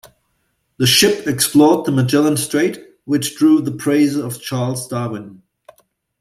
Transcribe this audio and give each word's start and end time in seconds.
The 0.77 0.87
ship 0.87 1.27
explored 1.27 1.85
the 1.85 1.91
Magellan 1.91 2.35
Strait, 2.35 2.83
which 3.05 3.35
drew 3.37 3.61
the 3.61 3.69
praise 3.71 4.15
of 4.15 4.41
Charles 4.41 4.87
Darwin. 4.87 5.43